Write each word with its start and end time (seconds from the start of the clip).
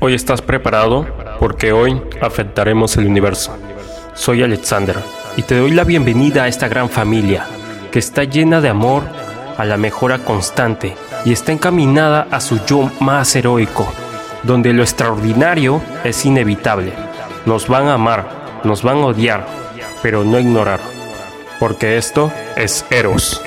Hoy 0.00 0.14
estás 0.14 0.42
preparado 0.42 1.06
porque 1.40 1.72
hoy 1.72 2.00
afectaremos 2.20 2.96
el 2.96 3.06
universo. 3.06 3.56
Soy 4.14 4.42
Alexander 4.42 4.96
y 5.36 5.42
te 5.42 5.58
doy 5.58 5.72
la 5.72 5.82
bienvenida 5.82 6.44
a 6.44 6.48
esta 6.48 6.68
gran 6.68 6.88
familia 6.88 7.46
que 7.90 7.98
está 7.98 8.22
llena 8.22 8.60
de 8.60 8.68
amor 8.68 9.02
a 9.56 9.64
la 9.64 9.76
mejora 9.76 10.18
constante 10.18 10.94
y 11.24 11.32
está 11.32 11.50
encaminada 11.50 12.28
a 12.30 12.40
su 12.40 12.64
yo 12.64 12.90
más 13.00 13.34
heroico, 13.34 13.92
donde 14.44 14.72
lo 14.72 14.82
extraordinario 14.82 15.82
es 16.04 16.24
inevitable. 16.24 16.92
Nos 17.44 17.66
van 17.66 17.88
a 17.88 17.94
amar, 17.94 18.60
nos 18.62 18.84
van 18.84 18.98
a 18.98 19.06
odiar, 19.06 19.46
pero 20.00 20.22
no 20.22 20.38
ignorar, 20.38 20.80
porque 21.58 21.96
esto 21.96 22.30
es 22.56 22.84
Eros. 22.90 23.42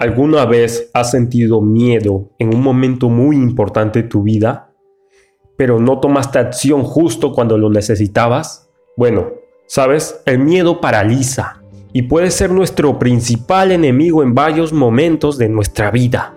¿Alguna 0.00 0.46
vez 0.46 0.90
has 0.94 1.10
sentido 1.10 1.60
miedo 1.60 2.30
en 2.38 2.54
un 2.54 2.62
momento 2.62 3.10
muy 3.10 3.36
importante 3.36 4.00
de 4.00 4.08
tu 4.08 4.22
vida, 4.22 4.72
pero 5.58 5.78
no 5.78 6.00
tomaste 6.00 6.38
acción 6.38 6.84
justo 6.84 7.34
cuando 7.34 7.58
lo 7.58 7.68
necesitabas? 7.68 8.70
Bueno, 8.96 9.26
sabes, 9.66 10.22
el 10.24 10.38
miedo 10.38 10.80
paraliza 10.80 11.60
y 11.92 12.00
puede 12.00 12.30
ser 12.30 12.50
nuestro 12.50 12.98
principal 12.98 13.72
enemigo 13.72 14.22
en 14.22 14.34
varios 14.34 14.72
momentos 14.72 15.36
de 15.36 15.50
nuestra 15.50 15.90
vida. 15.90 16.34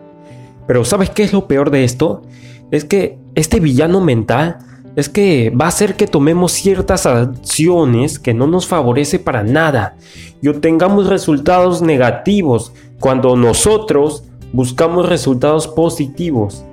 Pero 0.68 0.84
¿sabes 0.84 1.10
qué 1.12 1.24
es 1.24 1.32
lo 1.32 1.48
peor 1.48 1.72
de 1.72 1.86
esto? 1.86 2.22
Es 2.70 2.84
que 2.84 3.18
este 3.34 3.62
villano 3.62 4.02
mental 4.02 4.58
es 4.98 5.08
que 5.08 5.52
va 5.52 5.66
a 5.66 5.70
hacer 5.70 5.96
que 5.96 6.06
tomemos 6.06 6.52
ciertas 6.52 7.06
acciones 7.06 8.20
que 8.20 8.34
no 8.34 8.46
nos 8.46 8.68
favorece 8.68 9.20
para 9.20 9.42
nada 9.42 9.96
y 10.42 10.50
obtengamos 10.50 11.08
resultados 11.08 11.82
negativos 11.82 12.74
cuando 13.04 13.36
nosotros 13.36 14.24
buscamos 14.54 15.10
resultados 15.10 15.68
positivos. 15.68 16.64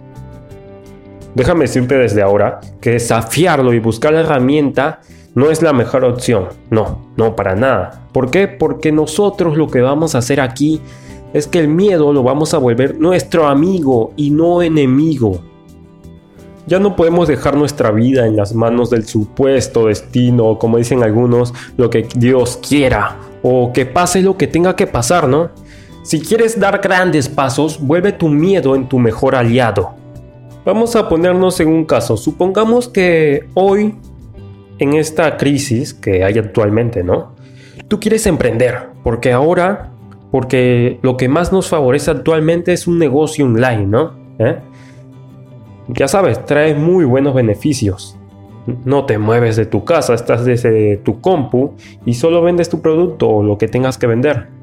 Déjame 1.34 1.62
decirte 1.62 1.96
desde 1.96 2.23
ahora 2.23 2.60
que 2.80 2.91
desafiarlo 2.91 3.74
y 3.74 3.80
buscar 3.80 4.13
la 4.13 4.21
herramienta 4.21 5.01
no 5.35 5.51
es 5.51 5.60
la 5.60 5.73
mejor 5.73 6.04
opción. 6.04 6.45
No, 6.71 7.01
no 7.16 7.35
para 7.35 7.57
nada. 7.57 8.07
¿Por 8.13 8.30
qué? 8.30 8.46
Porque 8.46 8.93
nosotros 8.93 9.57
lo 9.57 9.66
que 9.66 9.80
vamos 9.80 10.15
a 10.15 10.19
hacer 10.19 10.41
aquí 10.41 10.80
es 11.32 11.49
que 11.49 11.59
el 11.59 11.66
miedo 11.66 12.13
lo 12.13 12.23
vamos 12.23 12.54
a 12.54 12.59
volver 12.59 13.01
nuestro 13.01 13.49
amigo 13.49 14.13
y 14.15 14.30
no 14.30 14.63
enemigo. 14.63 15.41
Ya 16.69 16.79
no 16.79 16.95
podemos 16.95 17.26
dejar 17.26 17.57
nuestra 17.57 17.91
vida 17.91 18.29
en 18.29 18.37
las 18.37 18.54
manos 18.54 18.88
del 18.88 19.04
supuesto 19.04 19.87
destino, 19.87 20.60
como 20.60 20.79
dicen 20.79 21.02
algunos, 21.02 21.52
lo 21.76 21.91
que 21.91 22.07
Dios 22.15 22.57
quiera, 22.57 23.16
o 23.43 23.73
que 23.73 23.85
pase 23.85 24.23
lo 24.23 24.37
que 24.37 24.47
tenga 24.47 24.76
que 24.76 24.87
pasar, 24.87 25.26
¿no? 25.26 25.51
Si 26.11 26.21
quieres 26.21 26.59
dar 26.59 26.80
grandes 26.80 27.29
pasos, 27.29 27.79
vuelve 27.80 28.11
tu 28.11 28.29
miedo 28.29 28.75
en 28.75 28.89
tu 28.89 28.99
mejor 28.99 29.37
aliado. 29.37 29.91
Vamos 30.65 30.97
a 30.97 31.09
ponernos 31.09 31.61
en 31.61 31.69
un 31.69 31.85
caso. 31.85 32.16
Supongamos 32.16 32.89
que 32.89 33.47
hoy, 33.55 33.95
en 34.81 34.95
esta 34.95 35.37
crisis 35.37 35.95
que 35.95 36.25
hay 36.25 36.37
actualmente, 36.37 37.05
¿no? 37.05 37.37
Tú 37.87 38.01
quieres 38.01 38.27
emprender, 38.27 38.88
porque 39.05 39.31
ahora, 39.31 39.93
porque 40.33 40.99
lo 41.03 41.16
que 41.16 41.29
más 41.29 41.53
nos 41.53 41.69
favorece 41.69 42.11
actualmente 42.11 42.73
es 42.73 42.88
un 42.88 42.99
negocio 42.99 43.45
online, 43.45 43.87
¿no? 43.87 44.16
¿Eh? 44.41 44.59
ya 45.87 46.09
sabes, 46.09 46.45
trae 46.45 46.75
muy 46.75 47.05
buenos 47.05 47.35
beneficios. 47.35 48.19
No 48.85 49.07
te 49.07 49.16
mueves 49.16 49.55
de 49.55 49.66
tu 49.66 49.85
casa, 49.85 50.15
estás 50.15 50.45
desde 50.45 50.97
tu 50.97 51.21
compu 51.21 51.75
y 52.05 52.15
solo 52.15 52.43
vendes 52.43 52.69
tu 52.69 52.83
producto 52.83 53.29
o 53.29 53.43
lo 53.45 53.59
que 53.59 53.69
tengas 53.69 53.97
que 53.97 54.09
vender. 54.09 54.59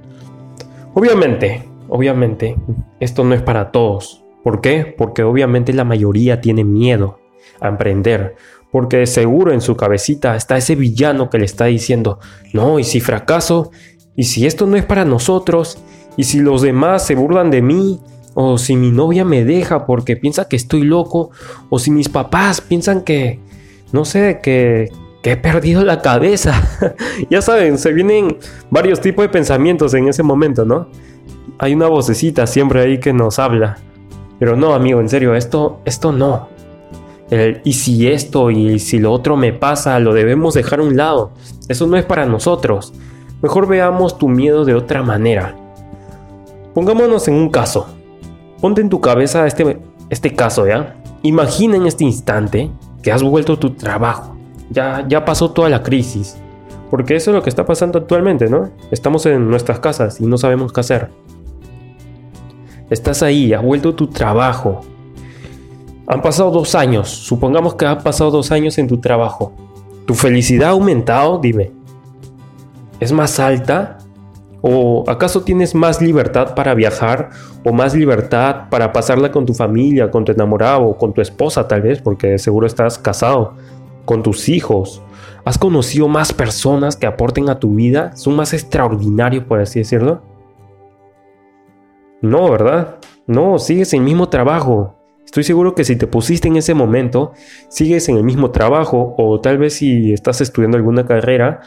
Obviamente, 0.97 1.63
obviamente, 1.89 2.55
esto 2.99 3.23
no 3.23 3.35
es 3.35 3.43
para 3.43 3.71
todos. 3.71 4.23
¿Por 4.43 4.61
qué? 4.61 4.95
Porque 4.97 5.21
obviamente 5.21 5.71
la 5.71 5.83
mayoría 5.83 6.41
tiene 6.41 6.63
miedo 6.63 7.19
a 7.61 7.67
emprender. 7.67 8.35
Porque 8.71 9.05
seguro 9.05 9.53
en 9.53 9.61
su 9.61 9.77
cabecita 9.77 10.35
está 10.35 10.57
ese 10.57 10.73
villano 10.73 11.29
que 11.29 11.37
le 11.37 11.45
está 11.45 11.65
diciendo, 11.65 12.17
no, 12.51 12.79
y 12.79 12.83
si 12.83 12.99
fracaso, 12.99 13.69
y 14.15 14.23
si 14.23 14.47
esto 14.47 14.65
no 14.65 14.75
es 14.75 14.85
para 14.85 15.05
nosotros, 15.05 15.77
y 16.15 16.23
si 16.23 16.39
los 16.39 16.63
demás 16.63 17.05
se 17.05 17.13
burlan 17.13 17.51
de 17.51 17.61
mí, 17.61 18.01
o 18.33 18.57
si 18.57 18.75
mi 18.75 18.89
novia 18.89 19.23
me 19.23 19.45
deja 19.45 19.85
porque 19.85 20.17
piensa 20.17 20.47
que 20.47 20.55
estoy 20.55 20.81
loco, 20.81 21.29
o 21.69 21.77
si 21.77 21.91
mis 21.91 22.09
papás 22.09 22.59
piensan 22.59 23.03
que, 23.03 23.39
no 23.91 24.03
sé, 24.03 24.39
que, 24.41 24.89
que 25.21 25.31
he 25.31 25.37
perdido 25.37 25.83
la 25.83 26.01
cabeza. 26.01 26.61
ya 27.29 27.41
saben, 27.41 27.77
se 27.77 27.93
vienen 27.93 28.37
varios 28.69 29.01
tipos 29.01 29.23
de 29.23 29.29
pensamientos 29.29 29.93
en 29.93 30.07
ese 30.07 30.23
momento, 30.23 30.65
¿no? 30.65 30.87
Hay 31.59 31.73
una 31.73 31.87
vocecita 31.87 32.45
siempre 32.47 32.81
ahí 32.81 32.99
que 32.99 33.13
nos 33.13 33.39
habla. 33.39 33.77
Pero 34.39 34.55
no, 34.55 34.73
amigo, 34.73 34.99
en 34.99 35.09
serio, 35.09 35.35
esto, 35.35 35.81
esto 35.85 36.11
no. 36.11 36.49
y 37.63 37.73
si 37.73 38.07
esto 38.07 38.51
y 38.51 38.79
si 38.79 38.99
lo 38.99 39.11
otro 39.11 39.35
me 39.35 39.53
pasa, 39.53 39.99
lo 39.99 40.13
debemos 40.13 40.53
dejar 40.53 40.79
a 40.79 40.83
un 40.83 40.95
lado. 40.95 41.31
Eso 41.67 41.87
no 41.87 41.97
es 41.97 42.05
para 42.05 42.25
nosotros. 42.25 42.93
Mejor 43.41 43.67
veamos 43.67 44.17
tu 44.17 44.29
miedo 44.29 44.65
de 44.65 44.75
otra 44.75 45.03
manera. 45.03 45.55
Pongámonos 46.73 47.27
en 47.27 47.33
un 47.33 47.49
caso. 47.49 47.87
Ponte 48.61 48.81
en 48.81 48.89
tu 48.89 49.01
cabeza 49.01 49.47
este, 49.47 49.79
este 50.09 50.33
caso, 50.35 50.67
¿ya? 50.67 50.95
Imagina 51.23 51.75
en 51.75 51.87
este 51.87 52.03
instante 52.03 52.69
que 53.01 53.11
has 53.11 53.23
vuelto 53.23 53.57
tu 53.57 53.71
trabajo. 53.71 54.36
Ya, 54.69 55.05
ya 55.07 55.23
pasó 55.25 55.51
toda 55.51 55.69
la 55.69 55.83
crisis. 55.83 56.37
Porque 56.89 57.15
eso 57.15 57.31
es 57.31 57.35
lo 57.35 57.43
que 57.43 57.49
está 57.49 57.65
pasando 57.65 57.99
actualmente, 57.99 58.49
¿no? 58.49 58.69
Estamos 58.91 59.25
en 59.25 59.49
nuestras 59.49 59.79
casas 59.79 60.21
y 60.21 60.25
no 60.25 60.37
sabemos 60.37 60.71
qué 60.71 60.79
hacer. 60.79 61.09
Estás 62.89 63.21
ahí, 63.23 63.53
has 63.53 63.61
vuelto 63.61 63.93
tu 63.93 64.07
trabajo. 64.07 64.81
Han 66.07 66.21
pasado 66.21 66.51
dos 66.51 66.73
años. 66.75 67.09
Supongamos 67.09 67.75
que 67.75 67.85
ha 67.85 67.97
pasado 67.97 68.31
dos 68.31 68.51
años 68.51 68.77
en 68.77 68.87
tu 68.87 68.99
trabajo. 68.99 69.51
¿Tu 70.05 70.13
felicidad 70.13 70.69
ha 70.69 70.71
aumentado? 70.71 71.39
Dime. 71.39 71.71
¿Es 73.01 73.11
más 73.11 73.39
alta? 73.39 73.97
¿O 74.61 75.03
acaso 75.07 75.41
tienes 75.41 75.75
más 75.75 76.01
libertad 76.01 76.55
para 76.55 76.73
viajar 76.73 77.29
o 77.63 77.73
más 77.73 77.93
libertad 77.93 78.69
para 78.69 78.93
pasarla 78.93 79.31
con 79.31 79.45
tu 79.45 79.53
familia, 79.53 80.09
con 80.09 80.23
tu 80.23 80.31
enamorado 80.31 80.97
con 80.97 81.13
tu 81.13 81.21
esposa 81.21 81.67
tal 81.67 81.81
vez, 81.81 82.01
porque 82.01 82.39
seguro 82.39 82.65
estás 82.65 82.97
casado, 82.97 83.53
con 84.07 84.23
tus 84.23 84.49
hijos? 84.49 85.03
¿Has 85.45 85.59
conocido 85.59 86.07
más 86.07 86.33
personas 86.33 86.95
que 86.95 87.05
aporten 87.05 87.47
a 87.49 87.59
tu 87.59 87.75
vida? 87.75 88.15
¿Son 88.15 88.35
más 88.35 88.53
extraordinarios, 88.53 89.43
por 89.43 89.59
así 89.59 89.77
decirlo? 89.77 90.23
No, 92.23 92.49
¿verdad? 92.49 92.97
No, 93.27 93.59
sigues 93.59 93.93
en 93.93 93.99
el 93.99 94.05
mismo 94.05 94.29
trabajo. 94.29 94.95
Estoy 95.23 95.43
seguro 95.43 95.75
que 95.75 95.83
si 95.83 95.95
te 95.95 96.07
pusiste 96.07 96.47
en 96.47 96.55
ese 96.55 96.73
momento, 96.73 97.33
sigues 97.69 98.09
en 98.09 98.17
el 98.17 98.23
mismo 98.23 98.49
trabajo 98.49 99.13
o 99.19 99.39
tal 99.39 99.59
vez 99.59 99.75
si 99.75 100.11
estás 100.11 100.41
estudiando 100.41 100.77
alguna 100.77 101.05
carrera, 101.05 101.61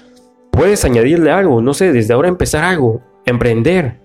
Puedes 0.51 0.84
añadirle 0.84 1.31
algo, 1.31 1.62
no 1.62 1.75
sé, 1.75 1.93
desde 1.93 2.12
ahora 2.12 2.28
empezar 2.28 2.65
algo, 2.65 3.01
emprender. 3.25 4.01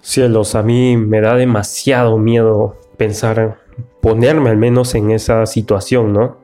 Cielos, 0.00 0.54
a 0.54 0.62
mí 0.62 0.96
me 0.96 1.20
da 1.20 1.34
demasiado 1.34 2.18
miedo 2.18 2.76
pensar, 2.96 3.58
ponerme 4.00 4.50
al 4.50 4.56
menos 4.56 4.94
en 4.94 5.10
esa 5.10 5.44
situación, 5.46 6.12
¿no? 6.12 6.38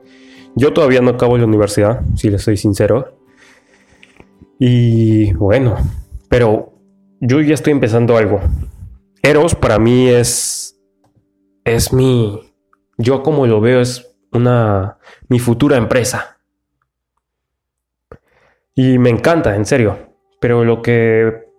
Yo 0.55 0.73
todavía 0.73 1.01
no 1.01 1.11
acabo 1.11 1.37
la 1.37 1.45
universidad, 1.45 2.01
si 2.15 2.29
le 2.29 2.39
soy 2.39 2.57
sincero. 2.57 3.17
Y 4.59 5.31
bueno, 5.33 5.77
pero 6.27 6.73
yo 7.21 7.39
ya 7.41 7.53
estoy 7.53 7.71
empezando 7.71 8.17
algo. 8.17 8.41
Eros 9.21 9.55
para 9.55 9.79
mí 9.79 10.07
es 10.07 10.79
es 11.63 11.93
mi 11.93 12.41
yo 12.97 13.23
como 13.23 13.47
lo 13.47 13.61
veo 13.61 13.79
es 13.79 14.15
una 14.31 14.97
mi 15.29 15.39
futura 15.39 15.77
empresa. 15.77 16.37
Y 18.75 18.97
me 18.97 19.09
encanta, 19.09 19.55
en 19.55 19.65
serio. 19.65 19.97
Pero 20.39 20.63
lo 20.63 20.81
que... 20.81 21.49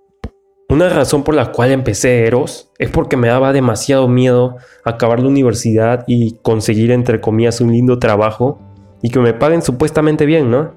Una 0.68 0.88
razón 0.88 1.24
por 1.24 1.34
la 1.34 1.50
cual 1.50 1.72
empecé 1.72 2.26
Eros 2.26 2.70
es 2.78 2.90
porque 2.90 3.16
me 3.16 3.28
daba 3.28 3.52
demasiado 3.52 4.06
miedo 4.06 4.56
acabar 4.84 5.20
la 5.20 5.28
universidad 5.28 6.04
y 6.06 6.38
conseguir, 6.42 6.92
entre 6.92 7.20
comillas, 7.20 7.60
un 7.60 7.72
lindo 7.72 7.98
trabajo 7.98 8.60
y 9.02 9.10
que 9.10 9.18
me 9.20 9.34
paguen 9.34 9.62
supuestamente 9.62 10.26
bien, 10.26 10.50
¿no? 10.50 10.72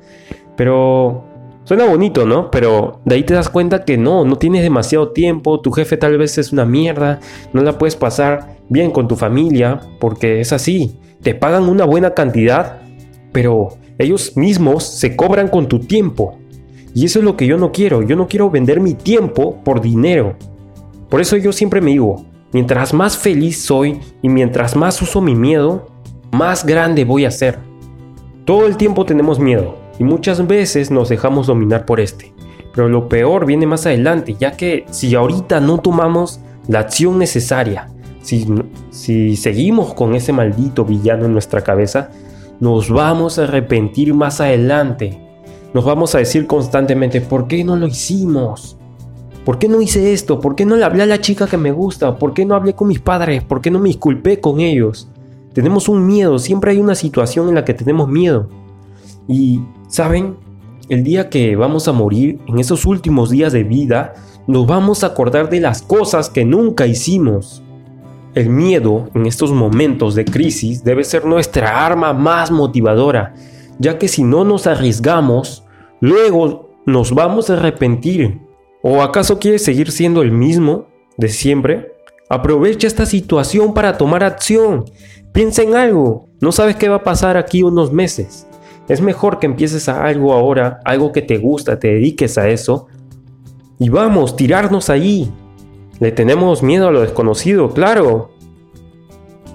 Pero 0.55 1.25
suena 1.63 1.85
bonito, 1.85 2.25
¿no? 2.25 2.51
Pero 2.51 3.01
de 3.05 3.15
ahí 3.15 3.23
te 3.23 3.33
das 3.33 3.49
cuenta 3.49 3.85
que 3.85 3.97
no, 3.97 4.25
no 4.25 4.37
tienes 4.37 4.63
demasiado 4.63 5.09
tiempo, 5.09 5.59
tu 5.59 5.71
jefe 5.71 5.97
tal 5.97 6.17
vez 6.17 6.37
es 6.37 6.51
una 6.51 6.65
mierda, 6.65 7.19
no 7.53 7.61
la 7.61 7.77
puedes 7.77 7.95
pasar 7.95 8.57
bien 8.69 8.91
con 8.91 9.07
tu 9.07 9.15
familia, 9.15 9.81
porque 9.99 10.39
es 10.39 10.53
así, 10.53 10.99
te 11.21 11.35
pagan 11.35 11.63
una 11.63 11.85
buena 11.85 12.13
cantidad, 12.13 12.81
pero 13.31 13.77
ellos 13.97 14.35
mismos 14.35 14.83
se 14.83 15.15
cobran 15.15 15.47
con 15.47 15.67
tu 15.67 15.79
tiempo. 15.79 16.37
Y 16.95 17.05
eso 17.05 17.19
es 17.19 17.25
lo 17.25 17.35
que 17.35 17.47
yo 17.47 17.57
no 17.57 17.71
quiero. 17.71 18.03
Yo 18.03 18.15
no 18.15 18.27
quiero 18.27 18.49
vender 18.49 18.79
mi 18.79 18.93
tiempo 18.93 19.63
por 19.63 19.81
dinero. 19.81 20.35
Por 21.09 21.21
eso 21.21 21.37
yo 21.37 21.51
siempre 21.51 21.81
me 21.81 21.91
digo, 21.91 22.25
mientras 22.51 22.93
más 22.93 23.17
feliz 23.17 23.61
soy 23.63 23.99
y 24.21 24.29
mientras 24.29 24.75
más 24.75 25.01
uso 25.01 25.21
mi 25.21 25.35
miedo, 25.35 25.87
más 26.31 26.65
grande 26.65 27.03
voy 27.05 27.25
a 27.25 27.31
ser. 27.31 27.57
Todo 28.45 28.67
el 28.67 28.77
tiempo 28.77 29.05
tenemos 29.05 29.39
miedo 29.39 29.77
y 29.99 30.03
muchas 30.03 30.45
veces 30.45 30.91
nos 30.91 31.09
dejamos 31.09 31.47
dominar 31.47 31.85
por 31.85 31.99
este. 31.99 32.33
Pero 32.73 32.89
lo 32.89 33.07
peor 33.07 33.45
viene 33.45 33.67
más 33.67 33.85
adelante, 33.85 34.35
ya 34.39 34.51
que 34.57 34.85
si 34.89 35.13
ahorita 35.15 35.59
no 35.59 35.79
tomamos 35.79 36.39
la 36.67 36.79
acción 36.79 37.19
necesaria 37.19 37.89
si, 38.23 38.47
si 38.89 39.35
seguimos 39.35 39.93
con 39.93 40.15
ese 40.15 40.33
maldito 40.33 40.85
villano 40.85 41.25
en 41.25 41.33
nuestra 41.33 41.61
cabeza, 41.61 42.09
nos 42.59 42.89
vamos 42.89 43.37
a 43.37 43.43
arrepentir 43.43 44.13
más 44.13 44.39
adelante. 44.39 45.19
Nos 45.73 45.85
vamos 45.85 46.15
a 46.15 46.19
decir 46.19 46.47
constantemente, 46.47 47.19
¿por 47.21 47.47
qué 47.47 47.63
no 47.63 47.75
lo 47.75 47.85
hicimos? 47.85 48.77
¿Por 49.43 49.59
qué 49.59 49.67
no 49.67 49.81
hice 49.81 50.13
esto? 50.13 50.39
¿Por 50.39 50.55
qué 50.55 50.65
no 50.65 50.77
le 50.77 50.85
hablé 50.85 51.03
a 51.03 51.07
la 51.07 51.19
chica 51.19 51.47
que 51.47 51.57
me 51.57 51.71
gusta? 51.71 52.17
¿Por 52.17 52.33
qué 52.33 52.45
no 52.45 52.55
hablé 52.55 52.73
con 52.73 52.87
mis 52.87 52.99
padres? 52.99 53.43
¿Por 53.43 53.59
qué 53.59 53.69
no 53.69 53.79
me 53.79 53.89
disculpé 53.89 54.39
con 54.39 54.61
ellos? 54.61 55.09
Tenemos 55.53 55.87
un 55.87 56.05
miedo, 56.05 56.39
siempre 56.39 56.71
hay 56.71 56.79
una 56.79 56.95
situación 56.95 57.49
en 57.49 57.55
la 57.55 57.65
que 57.65 57.73
tenemos 57.73 58.09
miedo. 58.09 58.49
Y, 59.27 59.61
¿saben? 59.87 60.37
El 60.89 61.03
día 61.03 61.29
que 61.29 61.55
vamos 61.55 61.87
a 61.87 61.93
morir, 61.93 62.39
en 62.47 62.59
esos 62.59 62.85
últimos 62.85 63.29
días 63.29 63.53
de 63.53 63.63
vida, 63.63 64.13
nos 64.47 64.67
vamos 64.67 65.03
a 65.03 65.07
acordar 65.07 65.49
de 65.49 65.61
las 65.61 65.81
cosas 65.81 66.29
que 66.29 66.43
nunca 66.43 66.87
hicimos. 66.87 67.63
El 68.33 68.49
miedo 68.49 69.09
en 69.13 69.25
estos 69.25 69.51
momentos 69.51 70.15
de 70.15 70.25
crisis 70.25 70.83
debe 70.83 71.03
ser 71.03 71.25
nuestra 71.25 71.85
arma 71.85 72.13
más 72.13 72.51
motivadora, 72.51 73.35
ya 73.79 73.97
que 73.97 74.07
si 74.07 74.23
no 74.23 74.43
nos 74.43 74.67
arriesgamos, 74.67 75.63
luego 76.01 76.71
nos 76.85 77.13
vamos 77.13 77.49
a 77.49 77.53
arrepentir. 77.53 78.41
¿O 78.81 79.01
acaso 79.01 79.39
quieres 79.39 79.63
seguir 79.63 79.91
siendo 79.91 80.21
el 80.21 80.31
mismo 80.31 80.87
de 81.15 81.29
siempre? 81.29 81.93
Aprovecha 82.27 82.87
esta 82.87 83.05
situación 83.05 83.73
para 83.73 83.97
tomar 83.97 84.23
acción. 84.23 84.85
Piensa 85.33 85.63
en 85.63 85.75
algo. 85.75 86.29
No 86.39 86.51
sabes 86.51 86.75
qué 86.75 86.87
va 86.89 86.97
a 86.97 87.03
pasar 87.03 87.37
aquí 87.37 87.63
unos 87.63 87.91
meses. 87.91 88.47
Es 88.87 89.01
mejor 89.01 89.39
que 89.39 89.47
empieces 89.47 89.89
a 89.89 90.05
algo 90.05 90.33
ahora, 90.33 90.79
algo 90.85 91.11
que 91.11 91.23
te 91.23 91.37
gusta, 91.39 91.79
te 91.79 91.87
dediques 91.87 92.37
a 92.37 92.49
eso. 92.49 92.87
Y 93.79 93.89
vamos, 93.89 94.35
tirarnos 94.35 94.89
ahí. 94.91 95.31
Le 95.99 96.11
tenemos 96.11 96.61
miedo 96.61 96.87
a 96.87 96.91
lo 96.91 97.01
desconocido, 97.01 97.71
claro. 97.71 98.31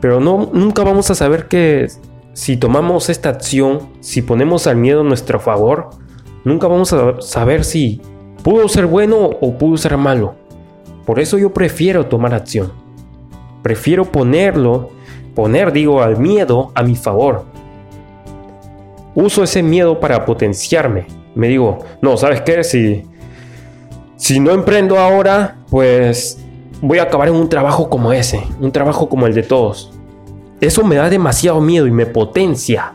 Pero 0.00 0.19
no, 0.19 0.50
nunca 0.52 0.82
vamos 0.82 1.10
a 1.10 1.14
saber 1.14 1.46
que 1.46 1.86
si 2.32 2.56
tomamos 2.56 3.08
esta 3.08 3.28
acción, 3.28 3.90
si 4.00 4.22
ponemos 4.22 4.66
al 4.66 4.76
miedo 4.76 5.02
a 5.02 5.04
nuestro 5.04 5.38
favor, 5.38 5.90
nunca 6.44 6.66
vamos 6.66 6.92
a 6.92 7.20
saber 7.20 7.64
si 7.64 8.00
pudo 8.42 8.69
ser 8.69 8.86
bueno 8.86 9.30
o 9.40 9.58
pudo 9.58 9.76
ser 9.76 9.96
malo. 9.96 10.34
Por 11.06 11.20
eso 11.20 11.38
yo 11.38 11.52
prefiero 11.52 12.06
tomar 12.06 12.34
acción. 12.34 12.72
Prefiero 13.62 14.04
ponerlo, 14.04 14.90
poner, 15.38 15.73
digo, 15.73 16.02
al 16.02 16.19
miedo 16.19 16.73
a 16.75 16.82
mi 16.82 16.96
favor. 16.96 17.44
Uso 19.14 19.44
ese 19.44 19.62
miedo 19.62 20.00
para 20.00 20.25
potenciarme. 20.25 21.06
Me 21.37 21.46
digo, 21.46 21.79
no, 22.02 22.17
¿sabes 22.17 22.40
qué? 22.40 22.64
Si, 22.64 23.05
si 24.17 24.40
no 24.40 24.50
emprendo 24.50 24.99
ahora, 24.99 25.58
pues 25.70 26.44
voy 26.82 26.99
a 26.99 27.05
acabar 27.05 27.29
en 27.29 27.37
un 27.37 27.49
trabajo 27.49 27.88
como 27.88 28.12
ese, 28.12 28.43
un 28.61 28.73
trabajo 28.73 29.08
como 29.08 29.29
el 29.29 29.35
de 29.35 29.44
todos. 29.44 29.93
Eso 30.61 30.82
me 30.82 30.96
da 30.96 31.08
demasiado 31.08 31.61
miedo 31.61 31.87
y 31.87 31.93
me 31.93 32.06
potencia. 32.06 32.94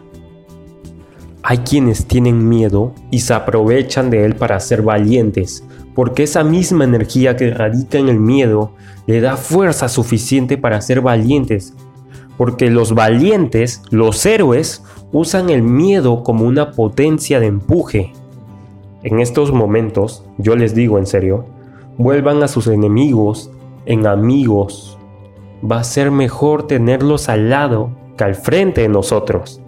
Hay 1.44 1.60
quienes 1.60 2.07
tienen 2.07 2.50
miedo 2.50 2.94
y 3.10 3.19
se 3.19 3.36
aprovechan 3.36 4.10
de 4.10 4.25
él 4.25 4.36
para 4.36 4.60
ser 4.60 4.81
valientes, 4.81 5.63
porque 5.95 6.24
esa 6.24 6.44
misma 6.44 6.84
energía 6.84 7.38
que 7.38 7.51
radica 7.51 8.00
en 8.00 8.10
el 8.10 8.19
miedo 8.19 8.74
le 9.07 9.22
da 9.22 9.38
fuerza 9.38 9.88
suficiente 9.88 10.57
para 10.57 10.81
ser 10.81 11.00
valientes, 11.00 11.74
porque 12.38 12.69
los 12.69 12.94
valientes, 12.94 13.81
los 13.89 14.25
héroes, 14.25 14.83
usan 15.12 15.50
el 15.50 15.63
miedo 15.63 16.24
como 16.24 16.45
una 16.45 16.71
potencia 16.71 17.39
de 17.39 17.47
empuje. 17.47 18.13
En 19.03 19.19
estos 19.19 19.51
momentos, 19.51 20.25
yo 20.38 20.56
les 20.56 20.74
digo 20.74 20.97
en 20.97 21.06
serio, 21.06 21.45
vuelvan 21.97 22.41
a 22.44 22.47
sus 22.47 22.68
enemigos 22.68 23.51
en 23.85 24.07
amigos. 24.07 24.97
Va 25.63 25.80
a 25.80 25.83
ser 25.83 26.12
mejor 26.12 26.68
tenerlos 26.68 27.30
al 27.30 27.50
lado 27.50 27.91
que 28.18 28.24
al 28.24 28.35
frente 28.35 28.81
de 28.81 28.89
nosotros. 28.89 29.62